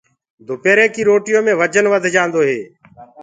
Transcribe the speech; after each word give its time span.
دُپيري 0.47 0.85
ڪي 0.93 1.01
روٽيو 1.09 1.39
مي 1.45 1.53
وجن 1.59 1.85
وڌ 1.93 2.03
جآندو 2.15 2.41
هي۔ 2.49 2.59